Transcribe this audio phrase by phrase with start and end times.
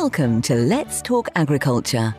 [0.00, 2.14] Welcome to Let's Talk Agriculture.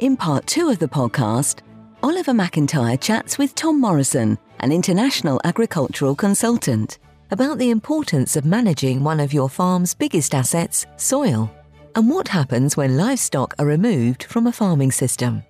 [0.00, 1.60] In part two of the podcast,
[2.02, 6.98] Oliver McIntyre chats with Tom Morrison, an international agricultural consultant,
[7.30, 11.50] about the importance of managing one of your farm's biggest assets, soil,
[11.96, 15.42] and what happens when livestock are removed from a farming system.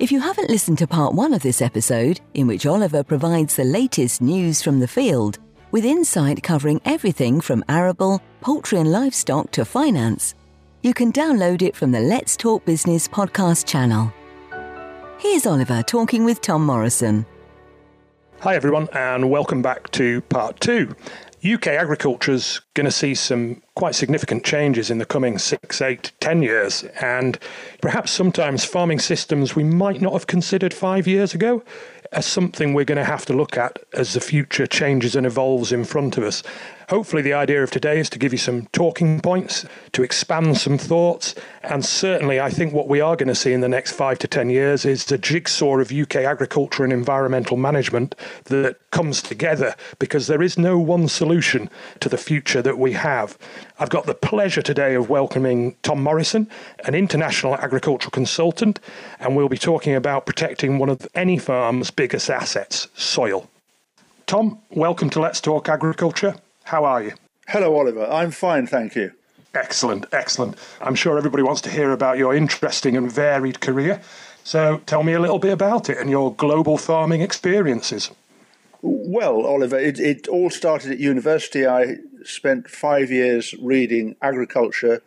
[0.00, 3.62] If you haven't listened to part one of this episode, in which Oliver provides the
[3.62, 5.38] latest news from the field,
[5.70, 10.34] with insight covering everything from arable, poultry and livestock to finance,
[10.84, 14.12] you can download it from the Let's Talk Business podcast channel.
[15.18, 17.24] Here's Oliver talking with Tom Morrison.
[18.40, 20.94] Hi, everyone, and welcome back to part two.
[21.42, 26.12] UK agriculture is going to see some quite significant changes in the coming six, eight,
[26.20, 27.38] ten years, and
[27.80, 31.64] perhaps sometimes farming systems we might not have considered five years ago
[32.12, 35.72] as something we're going to have to look at as the future changes and evolves
[35.72, 36.42] in front of us.
[36.90, 40.76] Hopefully, the idea of today is to give you some talking points, to expand some
[40.76, 44.18] thoughts, and certainly, I think what we are going to see in the next five
[44.18, 49.74] to ten years is the jigsaw of UK agriculture and environmental management that comes together
[49.98, 53.38] because there is no one solution to the future that we have.
[53.78, 56.50] I've got the pleasure today of welcoming Tom Morrison,
[56.84, 58.78] an international agricultural consultant,
[59.20, 63.48] and we'll be talking about protecting one of any farm's biggest assets, soil.
[64.26, 66.34] Tom, welcome to Let's Talk Agriculture.
[66.64, 67.12] How are you?
[67.48, 68.06] Hello, Oliver.
[68.06, 69.12] I'm fine, thank you.
[69.54, 70.56] Excellent, excellent.
[70.80, 74.00] I'm sure everybody wants to hear about your interesting and varied career.
[74.42, 78.10] So tell me a little bit about it and your global farming experiences.
[78.82, 81.66] Well, Oliver, it, it all started at university.
[81.66, 85.02] I spent five years reading agriculture,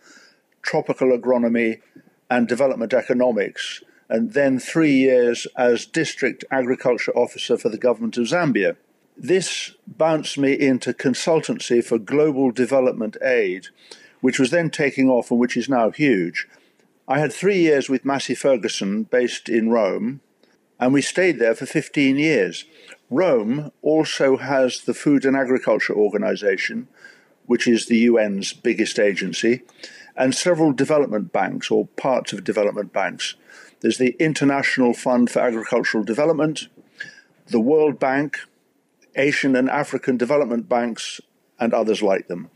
[0.62, 1.82] tropical agronomy,
[2.30, 8.26] and development economics, and then three years as district agriculture officer for the government of
[8.26, 8.76] Zambia.
[9.20, 13.68] This bounced me into consultancy for global development aid,
[14.22, 16.48] which was then taking off and which is now huge.
[17.08, 20.22] I had three years with Massey Ferguson, based in Rome,
[20.80, 22.66] and we stayed there for 15 years.
[23.10, 26.88] Rome also has the Food and Agriculture Organization,
[27.48, 29.64] which is the UN's biggest agency,
[30.16, 33.34] and several development banks or parts of development banks.
[33.80, 36.68] There's the International Fund for Agricultural Development,
[37.48, 38.38] the World Bank,
[39.18, 41.20] Asian and African development banks,
[41.60, 42.50] and others like them.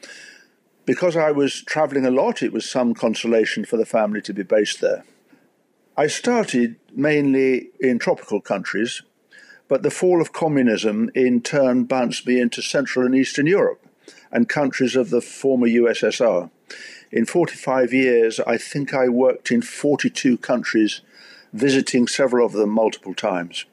[0.86, 4.44] Because I was traveling a lot, it was some consolation for the family to be
[4.44, 5.04] based there.
[5.98, 9.02] I started mainly in tropical countries,
[9.68, 13.86] but the fall of communism in turn bounced me into Central and Eastern Europe
[14.32, 16.50] and countries of the former USSR.
[17.12, 21.02] In 45 years, I think I worked in 42 countries,
[21.54, 23.66] visiting several of them multiple times.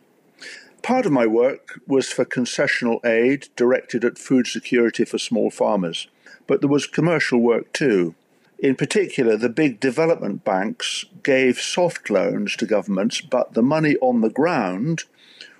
[0.83, 6.09] Part of my work was for concessional aid directed at food security for small farmers,
[6.47, 8.15] but there was commercial work too.
[8.59, 14.21] In particular, the big development banks gave soft loans to governments, but the money on
[14.21, 15.05] the ground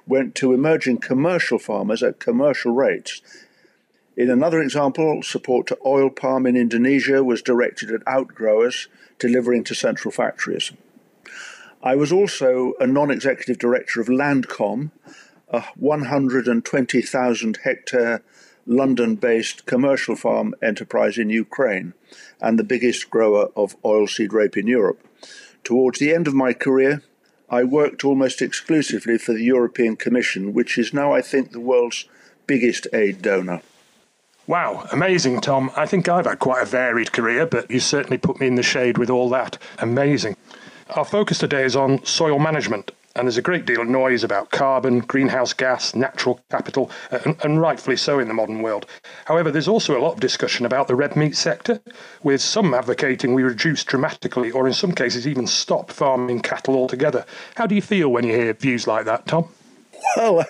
[0.07, 3.21] went to emerging commercial farmers at commercial rates.
[4.17, 8.89] In another example, support to oil palm in Indonesia was directed at outgrowers
[9.21, 10.73] delivering to central factories.
[11.83, 14.91] I was also a non executive director of Landkom,
[15.49, 18.23] a 120,000 hectare
[18.67, 21.95] London based commercial farm enterprise in Ukraine
[22.41, 25.07] and the biggest grower of oilseed rape in Europe.
[25.65, 27.03] Towards the end of my career,
[27.49, 32.05] I worked almost exclusively for the European Commission, which is now, I think, the world's
[32.47, 33.63] biggest aid donor.
[34.47, 35.71] Wow, amazing, Tom.
[35.77, 38.63] I think I've had quite a varied career, but you certainly put me in the
[38.63, 39.59] shade with all that.
[39.79, 40.37] Amazing.
[40.91, 44.51] Our focus today is on soil management, and there's a great deal of noise about
[44.51, 48.87] carbon, greenhouse gas, natural capital, uh, and, and, rightfully so in the modern world.
[49.27, 51.83] However, there's also a lot of discussion about the red meat sector,
[52.23, 57.27] with some advocating we reduce dramatically, or in some cases even stop farming cattle altogether.
[57.57, 59.51] How do you feel when you hear views like that, Tom?
[60.17, 60.47] Well, I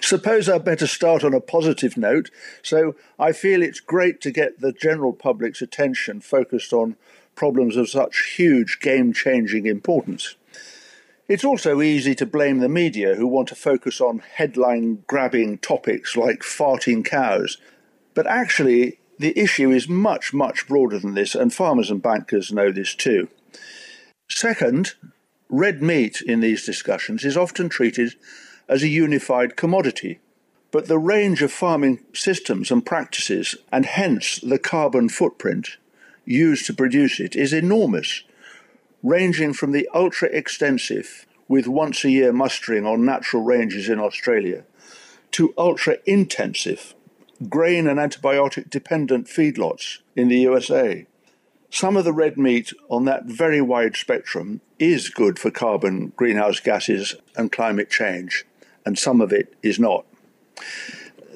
[0.00, 2.30] suppose I'd better start on a positive note.
[2.62, 6.96] So I feel it's great to get the general public's attention focused on
[7.34, 10.36] problems of such huge game changing importance.
[11.26, 16.16] It's also easy to blame the media who want to focus on headline grabbing topics
[16.16, 17.56] like farting cows.
[18.12, 22.70] But actually, the issue is much, much broader than this, and farmers and bankers know
[22.70, 23.28] this too.
[24.28, 24.94] Second,
[25.48, 28.14] red meat in these discussions is often treated
[28.68, 30.18] as a unified commodity.
[30.70, 35.76] But the range of farming systems and practices, and hence the carbon footprint
[36.24, 38.22] used to produce it, is enormous
[39.04, 44.64] ranging from the ultra extensive, with once a year mustering on natural ranges in Australia,
[45.30, 46.94] to ultra intensive,
[47.50, 51.06] grain and antibiotic dependent feedlots in the USA.
[51.68, 56.60] Some of the red meat on that very wide spectrum is good for carbon, greenhouse
[56.60, 58.46] gases, and climate change,
[58.86, 60.06] and some of it is not.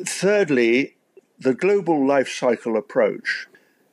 [0.06, 0.94] Thirdly,
[1.38, 3.46] the global life cycle approach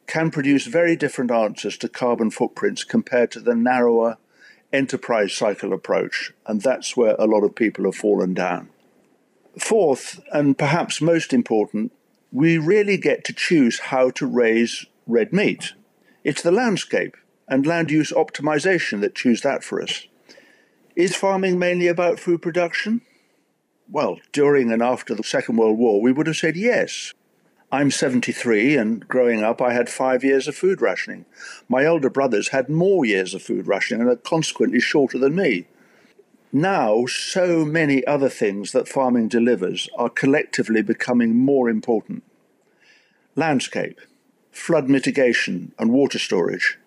[0.07, 4.17] can produce very different answers to carbon footprints compared to the narrower
[4.71, 8.69] enterprise cycle approach, and that's where a lot of people have fallen down.
[9.59, 11.91] Fourth, and perhaps most important,
[12.31, 15.73] we really get to choose how to raise red meat.
[16.23, 17.15] It's the landscape
[17.47, 20.07] and land use optimization that choose that for us.
[20.95, 23.01] Is farming mainly about food production?
[23.89, 27.13] Well, during and after the Second World War, we would have said yes.
[27.75, 31.25] I'm 73, and growing up, I had five years of food rationing.
[31.67, 35.65] My elder brothers had more years of food rationing and are consequently shorter than me.
[36.53, 42.23] Now, so many other things that farming delivers are collectively becoming more important
[43.35, 43.99] landscape,
[44.53, 46.79] flood mitigation and water storage,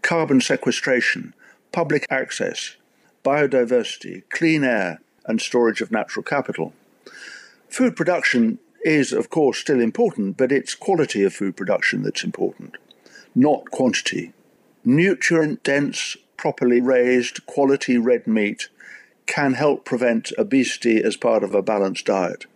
[0.00, 1.34] carbon sequestration,
[1.70, 2.76] public access,
[3.22, 6.72] biodiversity, clean air, and storage of natural capital.
[7.68, 12.76] Food production is, of course, still important, but it's quality of food production that's important,
[13.34, 14.32] not quantity.
[14.84, 18.68] Nutrient dense, properly raised, quality red meat
[19.26, 22.46] can help prevent obesity as part of a balanced diet.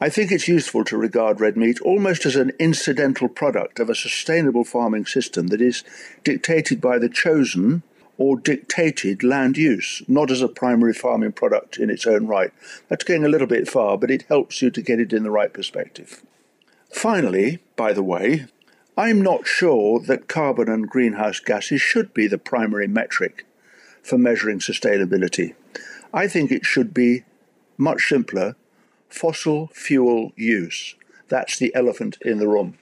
[0.00, 3.94] I think it's useful to regard red meat almost as an incidental product of a
[3.94, 5.84] sustainable farming system that is
[6.24, 7.82] dictated by the chosen
[8.20, 12.52] or dictated land use, not as a primary farming product in its own right.
[12.86, 15.30] That's going a little bit far, but it helps you to get it in the
[15.30, 16.22] right perspective.
[16.92, 18.44] Finally, by the way,
[18.94, 23.46] I'm not sure that carbon and greenhouse gases should be the primary metric
[24.02, 25.54] for measuring sustainability.
[26.12, 27.24] I think it should be
[27.78, 28.54] much simpler
[29.08, 30.94] fossil fuel use.
[31.28, 32.76] That's the elephant in the room.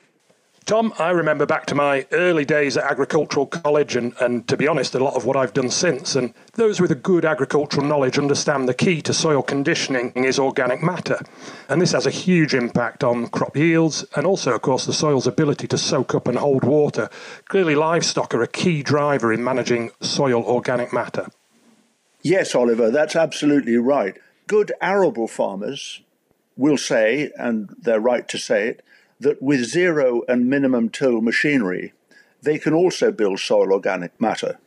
[0.69, 4.69] Tom, I remember back to my early days at agricultural college, and, and to be
[4.69, 6.15] honest, a lot of what I've done since.
[6.15, 10.83] And those with a good agricultural knowledge understand the key to soil conditioning is organic
[10.83, 11.21] matter.
[11.71, 15.27] And this has a huge impact on crop yields and also, of course, the soil's
[15.27, 17.09] ability to soak up and hold water.
[17.47, 21.29] Clearly, livestock are a key driver in managing soil organic matter.
[22.21, 24.19] Yes, Oliver, that's absolutely right.
[24.47, 26.03] Good arable farmers
[26.59, 28.85] will say, and they're right to say it,
[29.21, 31.93] that with zero and minimum till machinery,
[32.43, 34.59] they can also build soil organic matter.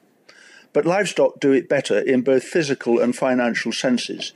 [0.74, 4.34] But livestock do it better in both physical and financial senses.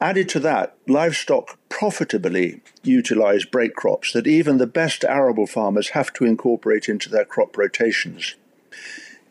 [0.00, 6.12] Added to that, livestock profitably utilize break crops that even the best arable farmers have
[6.14, 8.34] to incorporate into their crop rotations.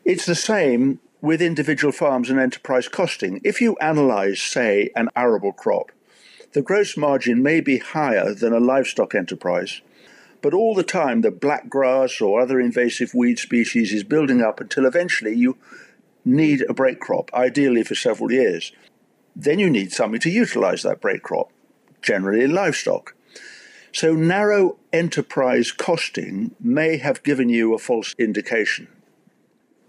[0.06, 3.42] It's the same with individual farms and enterprise costing.
[3.44, 5.92] If you analyze, say, an arable crop,
[6.54, 9.82] the gross margin may be higher than a livestock enterprise,
[10.42, 14.60] but all the time the black grass or other invasive weed species is building up
[14.60, 15.58] until eventually you
[16.26, 18.72] need a break crop, ideally for several years.
[19.36, 21.52] Then you need something to utilize that break crop,
[22.02, 23.16] generally livestock.
[23.94, 28.88] So narrow enterprise costing may have given you a false indication.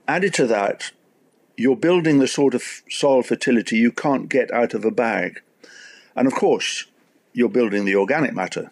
[0.08, 0.93] Added to that,
[1.56, 5.43] you're building the sort of soil fertility you can't get out of a bag.
[6.16, 6.87] And of course,
[7.32, 8.70] you're building the organic matter.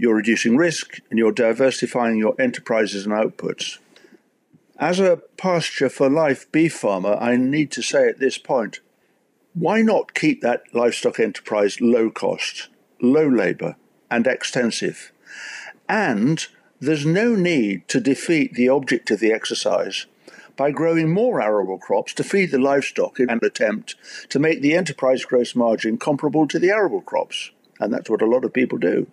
[0.00, 3.76] You're reducing risk and you're diversifying your enterprises and outputs.
[4.78, 8.80] As a pasture for life beef farmer, I need to say at this point
[9.52, 12.68] why not keep that livestock enterprise low cost,
[13.02, 13.76] low labour,
[14.10, 15.12] and extensive?
[15.86, 16.46] And
[16.80, 20.06] there's no need to defeat the object of the exercise
[20.56, 23.96] by growing more arable crops to feed the livestock in an attempt
[24.30, 27.50] to make the enterprise gross margin comparable to the arable crops.
[27.78, 29.06] And that's what a lot of people do.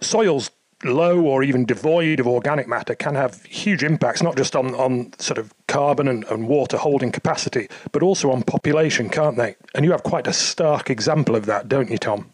[0.00, 0.50] Soils
[0.84, 5.12] low or even devoid of organic matter can have huge impacts, not just on, on
[5.18, 9.56] sort of carbon and, and water holding capacity, but also on population, can't they?
[9.74, 12.32] And you have quite a stark example of that, don't you, Tom?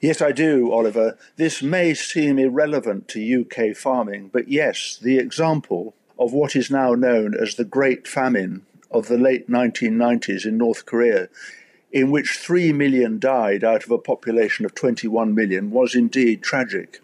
[0.00, 1.16] Yes, I do, Oliver.
[1.36, 6.94] This may seem irrelevant to UK farming, but yes, the example of what is now
[6.94, 11.28] known as the Great Famine of the late 1990s in North Korea,
[11.92, 17.00] in which 3 million died out of a population of 21 million, was indeed tragic.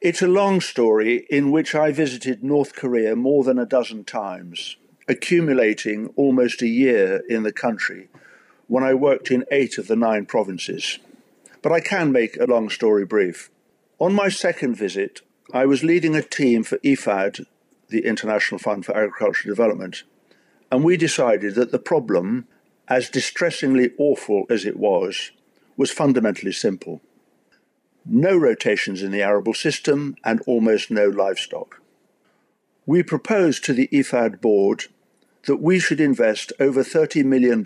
[0.00, 4.76] It's a long story in which I visited North Korea more than a dozen times,
[5.08, 8.08] accumulating almost a year in the country
[8.66, 10.98] when I worked in eight of the nine provinces.
[11.62, 13.50] But I can make a long story brief.
[13.98, 17.46] On my second visit, I was leading a team for IFAD
[17.88, 20.02] the International Fund for Agricultural Development,
[20.70, 22.46] and we decided that the problem,
[22.88, 25.30] as distressingly awful as it was,
[25.76, 27.00] was fundamentally simple.
[28.04, 31.80] No rotations in the arable system and almost no livestock.
[32.86, 34.84] we proposed to the IFAD board
[35.46, 37.62] that we should invest over $30 million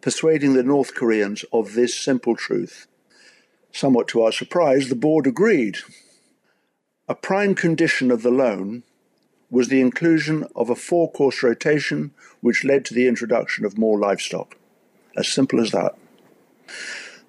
[0.00, 2.86] persuading the North Koreans of this simple truth.
[3.72, 5.78] Somewhat to our surprise, the board agreed.
[7.08, 8.84] A prime condition of the loan
[9.50, 13.98] was the inclusion of a four course rotation, which led to the introduction of more
[13.98, 14.56] livestock.
[15.16, 15.96] As simple as that.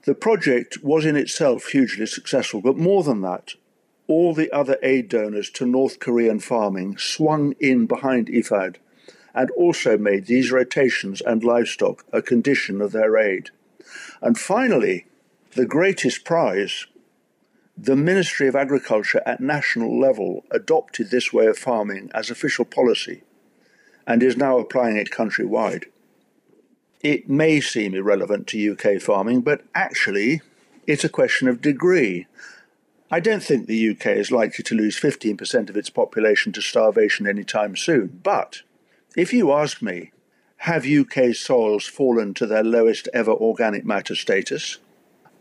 [0.04, 3.54] The project was in itself hugely successful, but more than that,
[4.08, 8.78] all the other aid donors to North Korean farming swung in behind IFAD
[9.36, 13.52] and also made these rotations and livestock a condition of their aid.
[14.22, 15.06] And finally,
[15.52, 16.88] the greatest prize
[17.80, 23.22] the Ministry of Agriculture at national level adopted this way of farming as official policy
[24.08, 25.86] and is now applying it countrywide.
[27.02, 30.42] It may seem irrelevant to UK farming, but actually,
[30.88, 32.26] it's a question of degree.
[33.12, 37.28] I don't think the UK is likely to lose 15% of its population to starvation
[37.28, 38.64] anytime soon, but
[39.16, 40.12] if you ask me,
[40.62, 44.80] have UK soils fallen to their lowest ever organic matter status?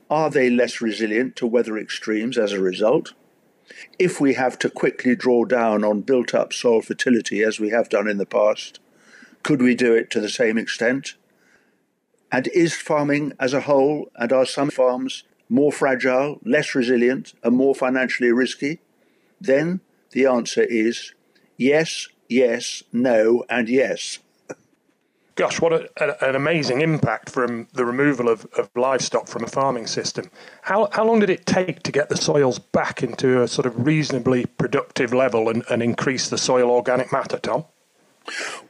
[0.08, 3.12] Are they less resilient to weather extremes as a result?
[3.98, 7.88] If we have to quickly draw down on built up soil fertility as we have
[7.88, 8.78] done in the past,
[9.42, 11.14] could we do it to the same extent?
[12.30, 17.56] And is farming as a whole, and are some farms more fragile, less resilient, and
[17.56, 18.80] more financially risky?
[19.40, 19.80] Then
[20.12, 21.14] the answer is
[21.56, 24.20] yes, yes, no, and yes
[25.36, 29.46] gosh, what a, a, an amazing impact from the removal of, of livestock from a
[29.46, 30.30] farming system.
[30.62, 33.86] How, how long did it take to get the soils back into a sort of
[33.86, 37.64] reasonably productive level and, and increase the soil organic matter, Tom?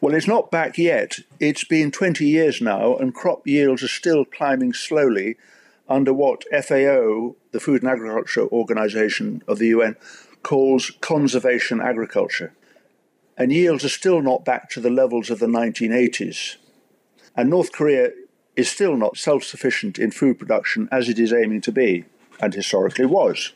[0.01, 1.15] Well, it's not back yet.
[1.41, 5.37] It's been 20 years now, and crop yields are still climbing slowly
[5.89, 9.97] under what FAO, the Food and Agriculture Organization of the UN,
[10.43, 12.53] calls conservation agriculture
[13.37, 16.57] and yields are still not back to the levels of the 1980s.
[17.37, 18.11] And North Korea
[18.57, 22.05] is still not self sufficient in food production as it is aiming to be,
[22.41, 23.53] and historically was.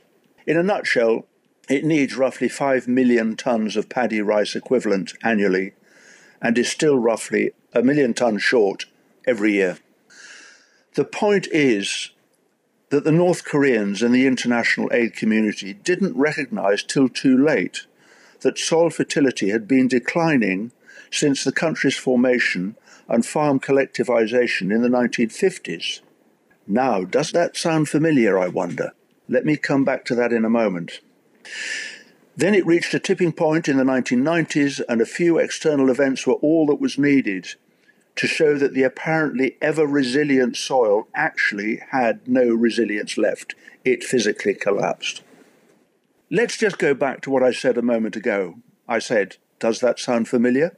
[0.46, 1.26] In a nutshell,
[1.68, 5.72] it needs roughly 5 million tons of paddy rice equivalent annually
[6.42, 8.86] and is still roughly a million tons short
[9.26, 9.78] every year.
[10.94, 12.10] The point is
[12.88, 17.86] that the North Koreans and the international aid community didn't recognize till too late
[18.40, 20.72] that soil fertility had been declining
[21.10, 22.76] since the country's formation
[23.08, 26.00] and farm collectivization in the 1950s.
[26.66, 28.92] Now, does that sound familiar, I wonder?
[29.28, 31.00] Let me come back to that in a moment.
[32.36, 36.34] Then it reached a tipping point in the 1990s, and a few external events were
[36.34, 37.54] all that was needed
[38.16, 43.54] to show that the apparently ever resilient soil actually had no resilience left.
[43.84, 45.22] It physically collapsed.
[46.32, 48.54] Let's just go back to what I said a moment ago.
[48.86, 50.76] I said, Does that sound familiar?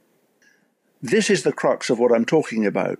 [0.99, 2.97] This is the crux of what I'm talking about.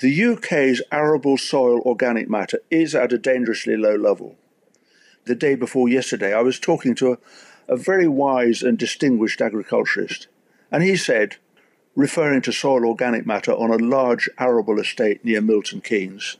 [0.00, 4.36] The UK's arable soil organic matter is at a dangerously low level.
[5.24, 7.18] The day before yesterday, I was talking to a,
[7.72, 10.26] a very wise and distinguished agriculturist,
[10.70, 11.36] and he said,
[11.96, 16.36] referring to soil organic matter on a large arable estate near Milton Keynes,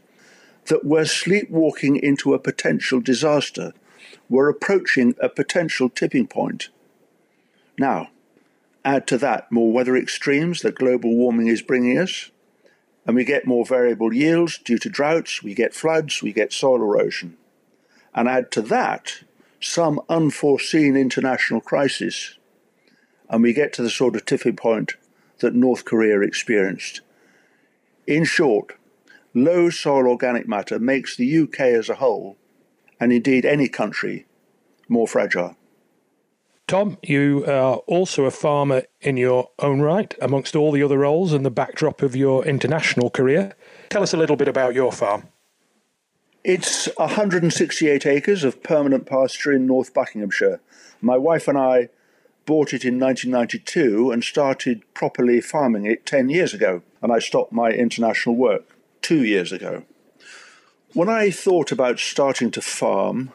[0.66, 3.72] that we're sleepwalking into a potential disaster
[4.28, 6.68] we're approaching a potential tipping point.
[7.78, 8.10] Now,
[8.84, 12.30] add to that more weather extremes that global warming is bringing us,
[13.06, 16.82] and we get more variable yields due to droughts, we get floods, we get soil
[16.82, 17.36] erosion.
[18.14, 19.22] And add to that
[19.60, 22.36] some unforeseen international crisis,
[23.30, 24.94] and we get to the sort of tipping point
[25.38, 27.00] that North Korea experienced.
[28.06, 28.74] In short,
[29.34, 32.36] low soil organic matter makes the UK as a whole
[33.00, 34.26] and indeed any country,
[34.88, 35.56] more fragile.
[36.66, 41.32] Tom, you are also a farmer in your own right, amongst all the other roles
[41.32, 43.54] and the backdrop of your international career.
[43.88, 45.28] Tell us a little bit about your farm.
[46.44, 50.60] It's 168 acres of permanent pasture in North Buckinghamshire.
[51.00, 51.88] My wife and I
[52.44, 57.52] bought it in 1992 and started properly farming it 10 years ago, and I stopped
[57.52, 59.84] my international work two years ago.
[60.94, 63.30] When I thought about starting to farm,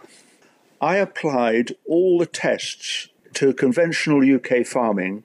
[0.82, 5.24] I applied all the tests to conventional UK farming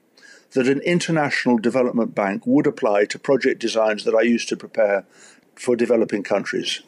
[0.53, 5.07] that an international development bank would apply to project designs that I used to prepare
[5.55, 6.83] for developing countries.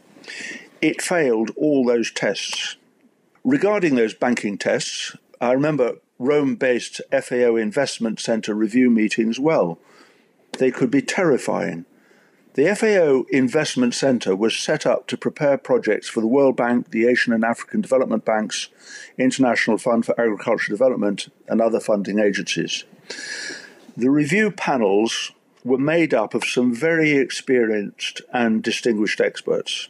[0.82, 2.76] It failed all those tests.
[3.42, 9.78] Regarding those banking tests, I remember Rome based FAO Investment Centre review meetings well.
[10.58, 11.86] They could be terrifying
[12.54, 17.06] The FAO Investment Centre was set up to prepare projects for the World Bank, the
[17.06, 18.68] Asian and African Development Banks,
[19.16, 22.84] International Fund for Agricultural Development, and other funding agencies.
[23.96, 25.30] The review panels
[25.62, 29.88] were made up of some very experienced and distinguished experts.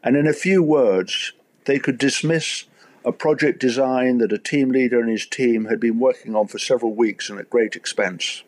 [0.00, 1.32] And in a few words,
[1.64, 2.66] they could dismiss
[3.04, 6.60] a project design that a team leader and his team had been working on for
[6.60, 8.44] several weeks and at great expense.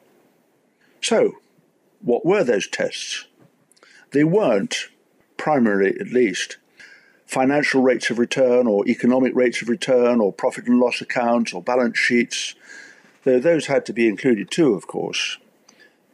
[1.00, 1.38] So,
[2.00, 3.26] what were those tests?
[4.12, 4.88] They weren't,
[5.36, 6.56] primarily at least,
[7.26, 11.62] financial rates of return or economic rates of return or profit and loss accounts or
[11.62, 12.54] balance sheets,
[13.22, 15.38] though those had to be included too, of course.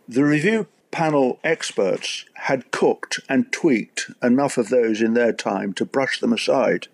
[0.07, 5.85] The review panel experts had cooked and tweaked enough of those in their time to
[5.85, 6.89] brush them aside.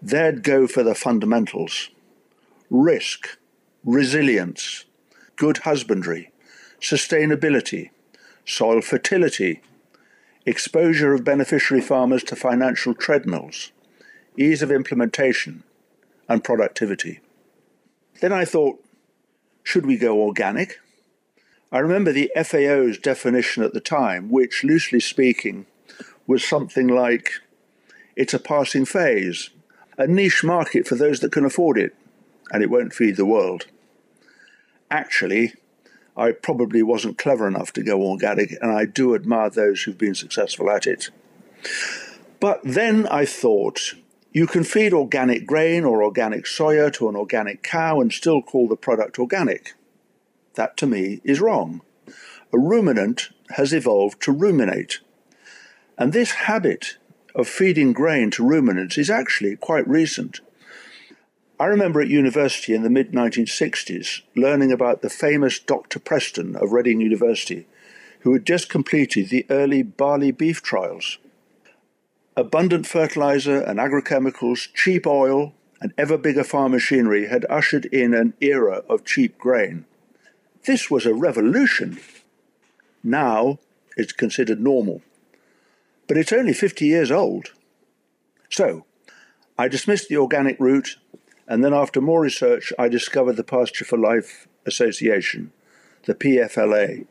[0.00, 1.90] They'd go for the fundamentals
[2.70, 3.38] risk,
[3.84, 4.84] resilience,
[5.36, 6.30] good husbandry,
[6.80, 7.90] sustainability,
[8.44, 9.62] soil fertility,
[10.48, 13.72] exposure of beneficiary farmers to financial treadmills,
[14.36, 15.62] ease of implementation,
[16.28, 17.20] and productivity.
[18.20, 18.82] Then I thought,
[19.62, 20.80] should we go organic?
[21.70, 25.66] I remember the FAO's definition at the time, which, loosely speaking,
[26.26, 27.32] was something like
[28.16, 29.50] it's a passing phase,
[29.98, 31.94] a niche market for those that can afford it,
[32.50, 33.66] and it won't feed the world.
[34.90, 35.52] Actually,
[36.18, 40.16] I probably wasn't clever enough to go organic, and I do admire those who've been
[40.16, 41.10] successful at it.
[42.40, 43.94] But then I thought,
[44.32, 48.68] you can feed organic grain or organic soya to an organic cow and still call
[48.68, 49.74] the product organic.
[50.54, 51.82] That to me is wrong.
[52.52, 54.98] A ruminant has evolved to ruminate.
[55.96, 56.98] And this habit
[57.34, 60.40] of feeding grain to ruminants is actually quite recent.
[61.60, 65.98] I remember at university in the mid 1960s learning about the famous Dr.
[65.98, 67.66] Preston of Reading University,
[68.20, 71.18] who had just completed the early barley beef trials.
[72.36, 78.34] Abundant fertilizer and agrochemicals, cheap oil, and ever bigger farm machinery had ushered in an
[78.40, 79.84] era of cheap grain.
[80.64, 81.98] This was a revolution.
[83.02, 83.58] Now
[83.96, 85.02] it's considered normal.
[86.06, 87.52] But it's only 50 years old.
[88.48, 88.84] So,
[89.58, 90.96] I dismissed the organic route,
[91.48, 95.50] and then after more research, I discovered the Pasture for Life Association,
[96.04, 97.06] the PFLA,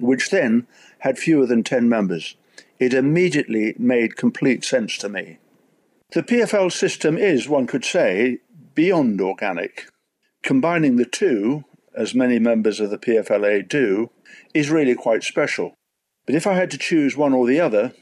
[0.00, 0.66] which then
[1.00, 2.34] had fewer than 10 members.
[2.80, 5.38] It immediately made complete sense to me.
[6.12, 8.38] The PFL system is, one could say,
[8.74, 9.86] beyond organic.
[10.42, 14.10] Combining the two as many members of the PFLA do,
[14.54, 15.74] is really quite special.
[16.26, 17.92] But if I had to choose one or the other,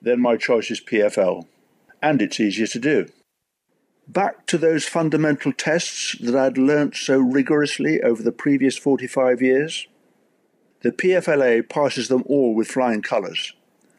[0.00, 1.46] then my choice is PFL,
[2.02, 3.08] and it's easier to do.
[4.12, 9.86] Back to those fundamental tests that I'd learnt so rigorously over the previous 45 years.
[10.80, 13.52] The PFLA passes them all with flying colours,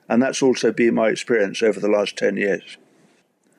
[0.09, 2.75] and that's also been my experience over the last 10 years.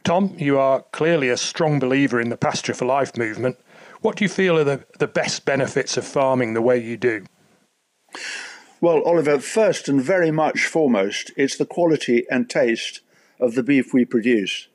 [0.05, 3.57] Tom, you are clearly a strong believer in the Pasture for Life movement.
[4.03, 7.25] What do you feel are the, the best benefits of farming the way you do?
[8.83, 13.01] Well, Oliver, first and very much foremost, it's the quality and taste
[13.41, 14.69] of the beef we produce.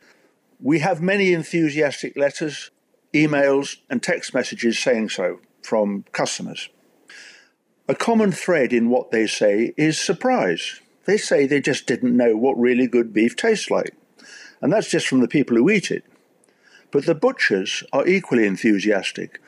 [0.59, 2.71] We have many enthusiastic letters,
[3.13, 6.69] emails, and text messages saying so from customers.
[7.87, 10.81] A common thread in what they say is surprise.
[11.05, 13.93] They say they just didn't know what really good beef tastes like.
[14.59, 16.03] And that's just from the people who eat it.
[16.91, 19.39] But the butchers are equally enthusiastic.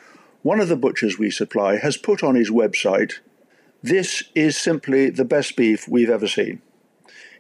[0.44, 3.16] One of the butchers we supply has put on his website,
[3.82, 6.62] This is simply the best beef we've ever seen.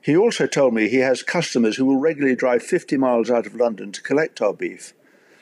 [0.02, 3.56] He also told me he has customers who will regularly drive 50 miles out of
[3.56, 4.94] London to collect our beef.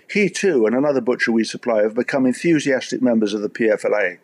[0.09, 4.17] He too and another butcher we supply have become enthusiastic members of the PFLA.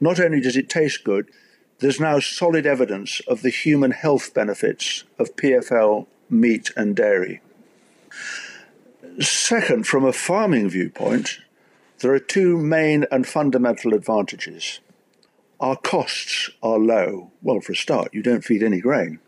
[0.00, 1.30] Not only does it taste good,
[1.80, 7.40] there's now solid evidence of the human health benefits of PFL meat and dairy.
[9.20, 11.38] Second, from a farming viewpoint,
[12.00, 14.80] there are two main and fundamental advantages.
[15.60, 17.32] Our costs are low.
[17.42, 19.18] Well, for a start, you don't feed any grain.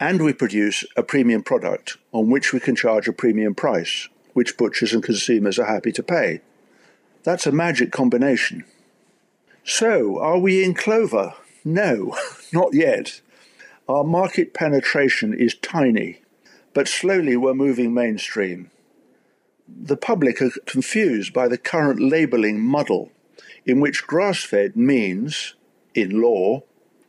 [0.00, 4.56] And we produce a premium product on which we can charge a premium price, which
[4.56, 6.40] butchers and consumers are happy to pay.
[7.24, 8.64] That's a magic combination.
[9.64, 11.34] So, are we in clover?
[11.64, 12.16] No,
[12.52, 13.20] not yet.
[13.88, 16.20] Our market penetration is tiny
[16.78, 18.70] but slowly we're moving mainstream.
[19.66, 23.10] The public are confused by the current labelling muddle,
[23.66, 25.54] in which grass fed means,
[25.94, 26.62] in law,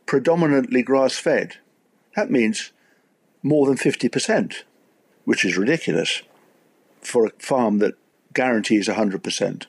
[0.06, 1.58] predominantly grass fed.
[2.16, 2.72] That means
[3.42, 4.62] more than 50%,
[5.24, 6.22] which is ridiculous
[7.00, 7.94] for a farm that
[8.34, 9.66] guarantees 100%.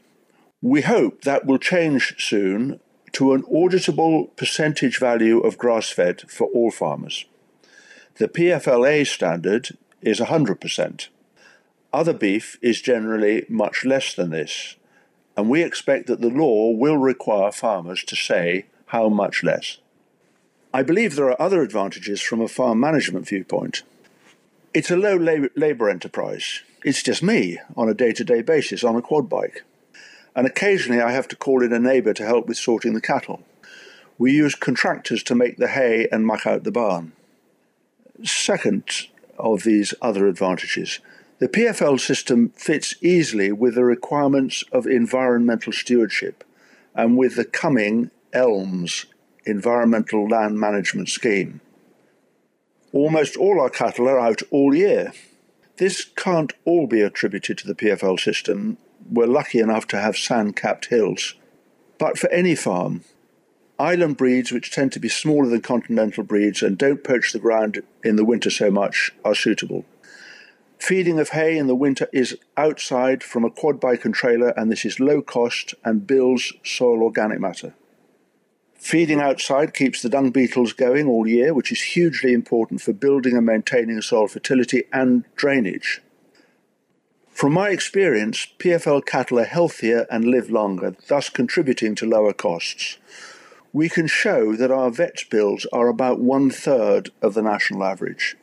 [0.61, 2.79] We hope that will change soon
[3.13, 7.25] to an auditable percentage value of grass fed for all farmers.
[8.15, 11.07] The PFLA standard is 100%.
[11.93, 14.75] Other beef is generally much less than this,
[15.35, 19.77] and we expect that the law will require farmers to say how much less.
[20.73, 23.83] I believe there are other advantages from a farm management viewpoint.
[24.73, 26.61] It's a low labour enterprise.
[26.85, 29.65] It's just me on a day to day basis on a quad bike.
[30.33, 33.43] And occasionally I have to call in a neighbour to help with sorting the cattle.
[34.17, 37.11] We use contractors to make the hay and muck out the barn.
[38.23, 39.07] Second
[39.37, 40.99] of these other advantages,
[41.39, 46.45] the PFL system fits easily with the requirements of environmental stewardship
[46.95, 49.05] and with the coming ELMS
[49.45, 51.61] Environmental Land Management Scheme.
[52.93, 55.13] Almost all our cattle are out all year.
[55.77, 58.77] This can't all be attributed to the PFL system.
[59.09, 61.35] We're lucky enough to have sand capped hills.
[61.97, 63.03] But for any farm,
[63.79, 67.81] island breeds, which tend to be smaller than continental breeds and don't poach the ground
[68.03, 69.85] in the winter so much, are suitable.
[70.77, 74.71] Feeding of hay in the winter is outside from a quad bike and trailer, and
[74.71, 77.75] this is low cost and builds soil organic matter.
[78.81, 83.37] Feeding outside keeps the dung beetles going all year, which is hugely important for building
[83.37, 86.01] and maintaining soil fertility and drainage.
[87.29, 92.97] From my experience, PFL cattle are healthier and live longer, thus contributing to lower costs.
[93.71, 98.35] We can show that our vet bills are about one third of the national average.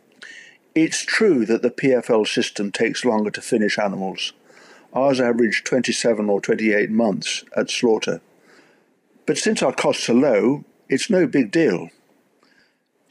[0.73, 4.33] It's true that the PFL system takes longer to finish animals.
[4.93, 8.21] Ours average 27 or 28 months at slaughter.
[9.29, 11.91] But since our costs are low, it's no big deal.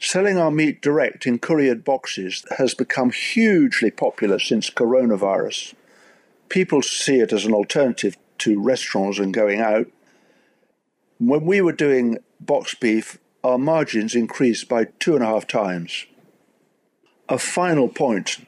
[0.00, 5.74] Selling our meat direct in couriered boxes has become hugely popular since coronavirus.
[6.48, 9.86] People see it as an alternative to restaurants and going out.
[11.18, 16.06] When we were doing box beef, our margins increased by two and a half times.
[17.28, 18.44] A final point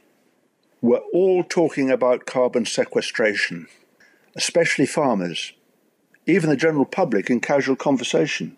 [0.82, 3.68] we're all talking about carbon sequestration,
[4.34, 5.52] especially farmers,
[6.30, 8.56] even the general public in casual conversation.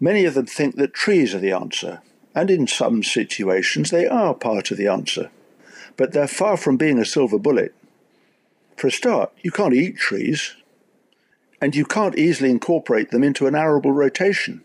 [0.00, 2.02] Many of them think that trees are the answer,
[2.34, 5.30] and in some situations they are part of the answer.
[5.96, 7.74] But they're far from being a silver bullet.
[8.76, 10.56] For a start, you can't eat trees,
[11.60, 14.62] and you can't easily incorporate them into an arable rotation.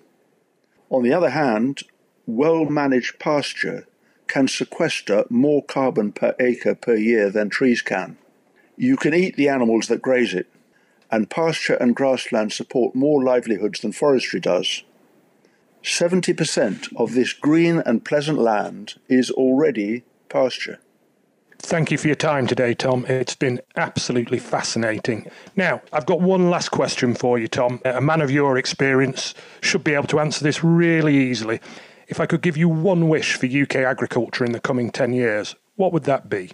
[0.89, 1.83] On the other hand,
[2.25, 3.87] well managed pasture
[4.27, 8.17] can sequester more carbon per acre per year than trees can.
[8.77, 10.47] You can eat the animals that graze it,
[11.11, 14.83] and pasture and grassland support more livelihoods than forestry does.
[15.83, 20.79] 70% of this green and pleasant land is already pasture.
[21.61, 23.05] Thank you for your time today, Tom.
[23.07, 25.29] It's been absolutely fascinating.
[25.55, 27.81] Now, I've got one last question for you, Tom.
[27.83, 31.59] A man of your experience should be able to answer this really easily.
[32.07, 35.55] If I could give you one wish for UK agriculture in the coming 10 years,
[35.75, 36.51] what would that be?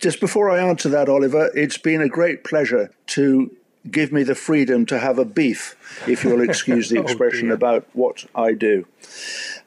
[0.00, 3.54] Just before I answer that, Oliver, it's been a great pleasure to
[3.90, 7.54] give me the freedom to have a beef, if you'll excuse the oh, expression oh
[7.54, 8.86] about what I do.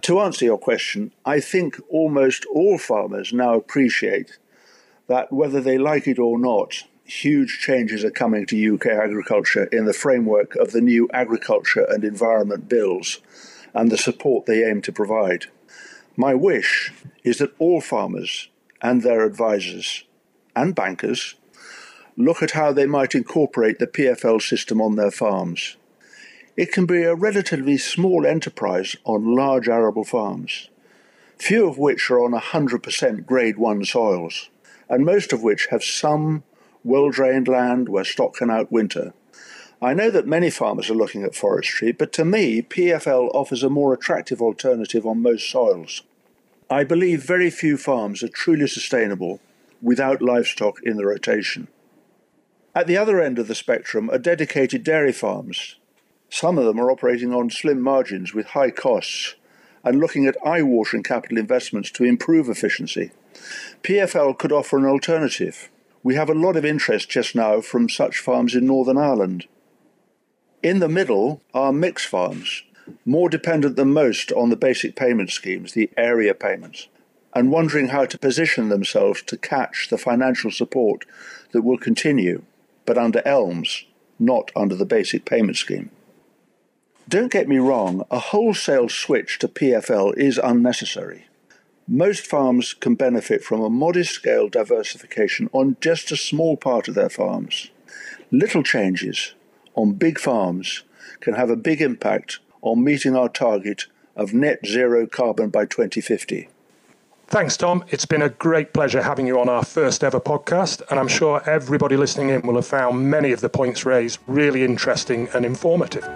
[0.04, 4.38] To answer your question, I think almost all farmers now appreciate
[5.08, 9.86] that whether they like it or not, huge changes are coming to UK agriculture in
[9.86, 13.20] the framework of the new agriculture and environment bills
[13.74, 15.46] and the support they aim to provide.
[16.16, 16.92] My wish
[17.24, 18.50] is that all farmers
[18.82, 20.04] and their advisors
[20.56, 21.36] and bankers
[22.18, 25.78] look at how they might incorporate the PFL system on their farms.
[26.56, 30.70] It can be a relatively small enterprise on large arable farms,
[31.38, 34.50] few of which are on 100% grade 1 soils,
[34.90, 36.44] and most of which have some
[36.84, 39.14] well drained land where stock can outwinter.
[39.80, 43.70] I know that many farmers are looking at forestry, but to me, PFL offers a
[43.70, 46.02] more attractive alternative on most soils.
[46.68, 49.40] I believe very few farms are truly sustainable
[49.80, 51.68] without livestock in the rotation.
[52.78, 55.78] At the other end of the spectrum are dedicated dairy farms.
[56.30, 59.34] Some of them are operating on slim margins with high costs
[59.84, 63.10] and looking at eye watering capital investments to improve efficiency.
[63.82, 65.72] PFL could offer an alternative.
[66.04, 69.48] We have a lot of interest just now from such farms in Northern Ireland.
[70.62, 72.62] In the middle are mixed farms,
[73.06, 76.90] more dependent than most on the basic payment schemes, the area payments,
[77.34, 81.06] and wondering how to position themselves to catch the financial support
[81.54, 82.44] that will continue,
[82.88, 83.86] but under ELMS,
[84.18, 85.92] not under the basic payment scheme.
[87.08, 91.28] Don't get me wrong, a wholesale switch to PFL is unnecessary.
[91.88, 96.96] Most farms can benefit from a modest scale diversification on just a small part of
[96.96, 97.70] their farms.
[98.32, 99.36] Little changes
[99.76, 100.84] on big farms
[101.20, 106.50] can have a big impact on meeting our target of net zero carbon by 2050.
[107.30, 107.84] Thanks, Tom.
[107.90, 111.42] It's been a great pleasure having you on our first ever podcast, and I'm sure
[111.46, 116.08] everybody listening in will have found many of the points raised really interesting and informative.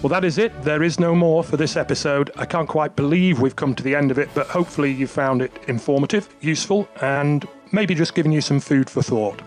[0.00, 0.52] Well, that is it.
[0.62, 2.30] There is no more for this episode.
[2.36, 5.42] I can't quite believe we've come to the end of it, but hopefully you found
[5.42, 9.42] it informative, useful, and maybe just giving you some food for thought.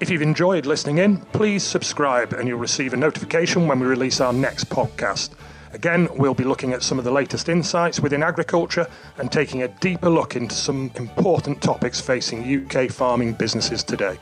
[0.00, 4.18] If you've enjoyed listening in, please subscribe and you'll receive a notification when we release
[4.22, 5.34] our next podcast.
[5.72, 8.86] Again, we'll be looking at some of the latest insights within agriculture
[9.18, 14.18] and taking a deeper look into some important topics facing UK farming businesses today.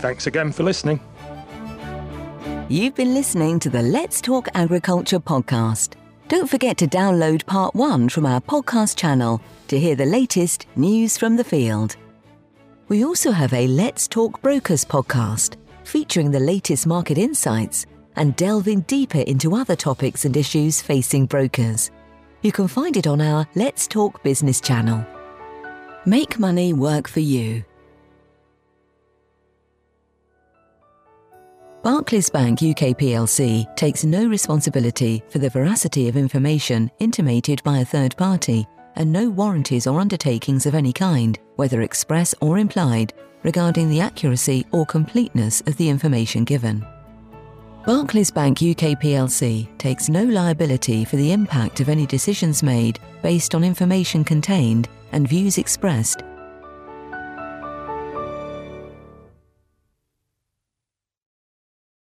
[0.00, 1.00] Thanks again for listening.
[2.68, 5.94] You've been listening to the Let's Talk Agriculture podcast.
[6.28, 11.18] Don't forget to download part one from our podcast channel to hear the latest news
[11.18, 11.96] from the field.
[12.88, 18.80] We also have a Let's Talk Brokers podcast featuring the latest market insights and delving
[18.82, 21.90] deeper into other topics and issues facing brokers.
[22.42, 25.06] You can find it on our Let's Talk Business channel.
[26.04, 27.64] Make money work for you.
[31.82, 37.84] Barclays Bank UK plc takes no responsibility for the veracity of information intimated by a
[37.84, 43.88] third party and no warranties or undertakings of any kind, whether express or implied, regarding
[43.88, 46.86] the accuracy or completeness of the information given.
[47.84, 53.56] Barclays Bank UK plc takes no liability for the impact of any decisions made based
[53.56, 56.22] on information contained and views expressed